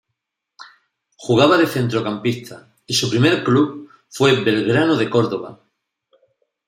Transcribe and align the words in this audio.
Jugaba 1.15 1.59
de 1.59 1.67
centrocampista 1.67 2.73
y 2.87 2.95
su 2.95 3.07
primer 3.07 3.43
club 3.43 3.87
fue 4.09 4.41
Belgrano 4.43 4.95
de 4.97 5.07
Córdoba. 5.07 5.61